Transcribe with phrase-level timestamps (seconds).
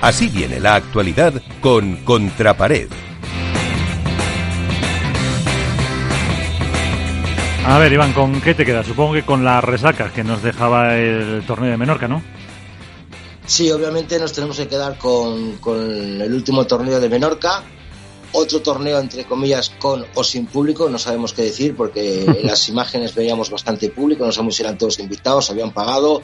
[0.00, 2.88] Así viene la actualidad con Contrapared.
[7.66, 8.86] A ver, Iván, ¿con qué te quedas?
[8.86, 12.22] Supongo que con la resaca que nos dejaba el torneo de Menorca, ¿no?
[13.44, 15.58] Sí, obviamente nos tenemos que quedar con,
[16.20, 17.64] el último torneo de Menorca,
[18.32, 22.68] otro torneo entre comillas con o sin público, no sabemos qué decir porque en las
[22.68, 26.22] imágenes veíamos bastante público, no sabemos si eran todos invitados, habían pagado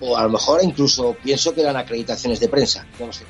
[0.00, 3.24] o a lo mejor incluso pienso que eran acreditaciones de prensa, no sé.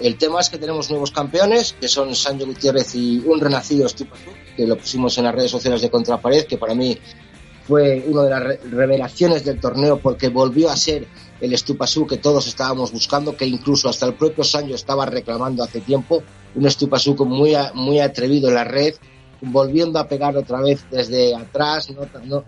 [0.00, 4.30] El tema es que tenemos nuevos campeones, que son Sancho Gutiérrez y un renacido Stupazú,
[4.56, 6.96] que lo pusimos en las redes sociales de Contrapared, que para mí
[7.66, 11.06] fue una de las revelaciones del torneo porque volvió a ser
[11.40, 15.80] el Estupasú que todos estábamos buscando, que incluso hasta el propio Sancho estaba reclamando hace
[15.80, 16.22] tiempo,
[16.54, 18.94] un Estupasú muy, muy atrevido en la red,
[19.40, 21.90] volviendo a pegar otra vez desde atrás,
[22.24, 22.44] no,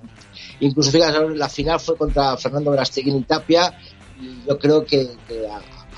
[0.61, 3.79] incluso fíjate, la final fue contra Fernando Verasteguín y Tapia,
[4.21, 5.47] y yo creo que, que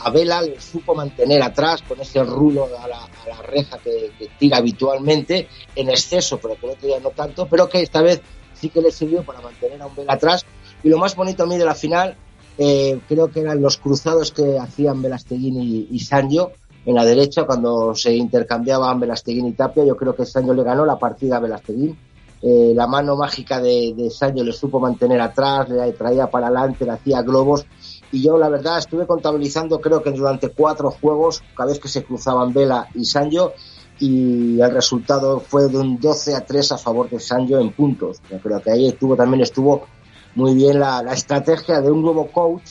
[0.04, 3.08] a Vela le supo mantener atrás con ese rulo a la,
[3.42, 7.82] reja que, tira habitualmente, en exceso, pero que el otro día no tanto, pero que
[7.82, 8.20] esta vez
[8.54, 10.44] sí que le sirvió para mantener a un Vela atrás.
[10.82, 12.16] Y lo más bonito a mí de la final,
[12.58, 16.52] eh, creo que eran los cruzados que hacían Velasteguín y, y Sancho
[16.84, 19.84] en la derecha, cuando se intercambiaban Velasteguín y Tapia.
[19.84, 21.96] Yo creo que Sancho le ganó la partida a Velasteguín.
[22.42, 26.90] Eh, la mano mágica de, de le supo mantener atrás, le traía para adelante, le
[26.90, 27.64] hacía globos
[28.10, 32.04] y yo la verdad estuve contabilizando creo que durante cuatro juegos cada vez que se
[32.04, 33.54] cruzaban Vela y Sancho
[33.98, 38.20] y el resultado fue de un 12 a 3 a favor de Sancho en puntos.
[38.28, 39.86] Yo creo que ahí estuvo también estuvo
[40.34, 42.62] muy bien la, estrategia de un nuevo coach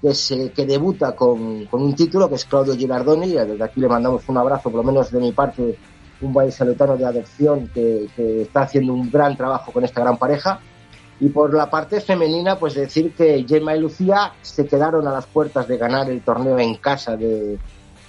[0.00, 3.88] que, se, que debuta con, un título que es Claudio Girardoni y desde aquí le
[3.88, 5.78] mandamos un abrazo por lo menos de mi parte
[6.20, 10.60] un vallisoletano de adopción que, que está haciendo un gran trabajo con esta gran pareja
[11.18, 15.26] y por la parte femenina, pues decir que Gemma y Lucía se quedaron a las
[15.26, 17.58] puertas de ganar el torneo en casa de,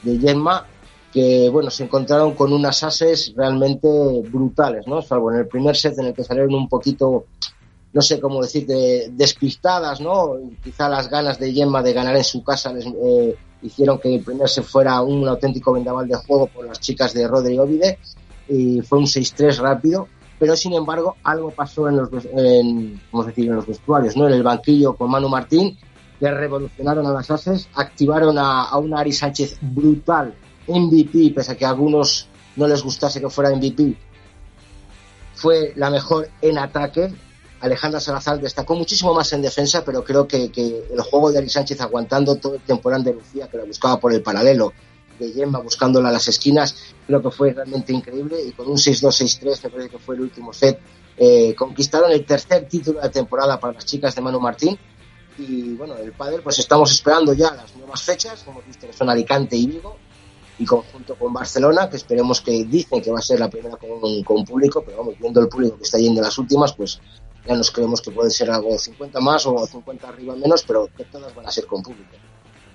[0.03, 0.65] de Gemma,
[1.13, 3.87] que bueno, se encontraron con unas ases realmente
[4.29, 5.01] brutales, ¿no?
[5.01, 7.25] Salvo en el primer set en el que salieron un poquito,
[7.97, 8.67] no sé cómo decir,
[9.09, 10.35] despistadas, ¿no?
[10.63, 14.63] Quizá las ganas de Gemma de ganar en su casa les eh, hicieron que set
[14.63, 17.97] fuera un auténtico vendaval de juego por las chicas de Rodri Ovide
[18.47, 23.55] y fue un 6-3 rápido pero sin embargo algo pasó en los, en, decir, en
[23.55, 24.27] los vestuarios, ¿no?
[24.27, 25.75] En el banquillo con Manu Martín,
[26.19, 30.35] que revolucionaron a las ases, activaron a, a una Ari Sánchez brutal,
[30.67, 32.27] MVP, pese a que a algunos
[32.57, 33.97] no les gustase que fuera MVP,
[35.33, 37.11] fue la mejor en ataque.
[37.59, 41.81] Alejandra Salazar destacó muchísimo más en defensa, pero creo que, el juego de Ari Sánchez
[41.81, 44.73] aguantando todo el temporada de Lucía, que la buscaba por el paralelo,
[45.19, 46.75] de Gemma buscándola a las esquinas,
[47.07, 48.39] creo que fue realmente increíble.
[48.43, 50.79] Y con un 6-2-6-3, me parece que fue el último set,
[51.17, 54.77] eh, conquistaron el tercer título de temporada para las chicas de Manu Martín.
[55.39, 59.09] Y bueno, el pádel pues estamos esperando ya las nuevas fechas, como visto que son
[59.09, 59.97] Alicante y Vigo
[60.59, 64.23] y conjunto con Barcelona, que esperemos que dicen que va a ser la primera con,
[64.23, 66.99] con público, pero vamos, viendo el público que está yendo en las últimas, pues
[67.47, 71.05] ya nos creemos que puede ser algo 50 más o 50 arriba menos, pero que
[71.05, 72.11] todas van a ser con público.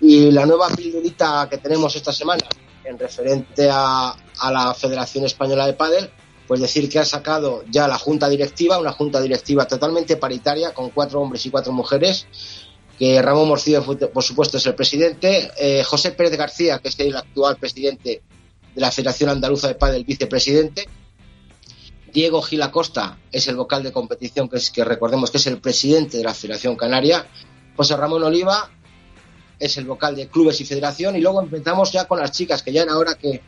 [0.00, 2.42] Y la nueva pildorita que tenemos esta semana
[2.84, 4.16] en referente a,
[4.50, 6.10] la Federación Española de Padel,
[6.48, 10.90] pues decir que ha sacado ya la junta directiva, una junta directiva totalmente paritaria con
[10.90, 12.26] cuatro hombres y cuatro mujeres,
[12.98, 17.16] que Ramón Morcillo, por supuesto, es el presidente, eh, José Pérez García, que es el
[17.16, 18.22] actual presidente
[18.74, 20.88] de la Federación Andaluza de Padel, vicepresidente,
[22.12, 25.60] Diego Gil Acosta es el vocal de competición, que, es, que recordemos que es el
[25.60, 27.26] presidente de la Federación Canaria,
[27.76, 28.70] José Ramón Oliva
[29.58, 32.72] es el vocal de clubes y federación, y luego empezamos ya con las chicas, que
[32.72, 33.42] ya era hora que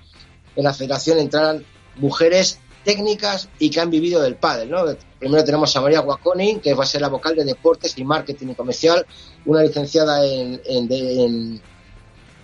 [0.54, 1.64] en la federación entraran
[1.96, 4.72] mujeres técnicas y que han vivido del pádel.
[5.18, 8.48] Primero tenemos a María Guaconi, que va a ser la vocal de deportes y marketing
[8.48, 9.04] y comercial,
[9.46, 11.60] una licenciada en, en,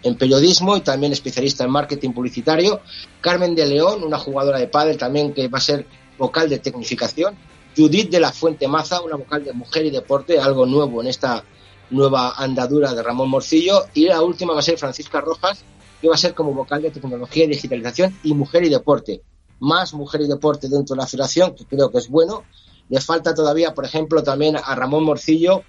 [0.03, 2.80] en, periodismo y también especialista en marketing publicitario.
[3.20, 5.86] Carmen de León, una jugadora de pádel también que va a ser
[6.20, 7.34] vocal de tecnificación.
[7.77, 11.42] Judith de la Fuente Maza, una vocal de mujer y deporte, algo nuevo en esta
[11.91, 13.86] nueva andadura de Ramón Morcillo.
[13.95, 15.65] Y la última va a ser Francisca Rojas,
[16.00, 19.22] que va a ser como vocal de tecnología y digitalización y mujer y deporte.
[19.60, 22.45] Más mujer y deporte dentro de la federación, que creo que es bueno.
[22.89, 25.62] Le falta todavía, por ejemplo, también a Ramón Morcillo,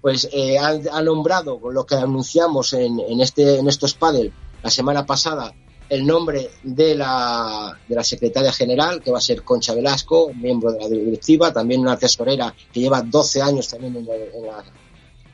[0.00, 5.04] pues eh, ha, nombrado lo que anunciamos en, en, este, en estos panel la semana
[5.04, 5.52] pasada,
[5.88, 10.72] el nombre de la, de la secretaria general, que va a ser Concha Velasco, miembro
[10.72, 14.64] de la directiva, también una tesorera que lleva 12 años también en la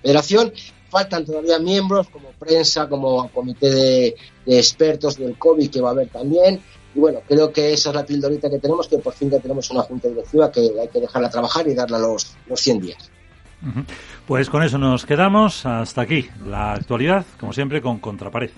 [0.03, 0.53] federación.
[0.89, 4.17] Faltan todavía miembros como prensa, como comité de,
[4.47, 6.61] expertos del COVID que va a haber también.
[6.95, 9.69] Y bueno, creo que esa es la pildorita que tenemos, que por fin ya tenemos
[9.71, 13.11] una junta directiva que hay que dejarla trabajar y darla los, los 100 días.
[14.27, 15.67] Pues con eso nos quedamos.
[15.67, 18.51] Hasta aquí la actualidad, como siempre, con Contrapared.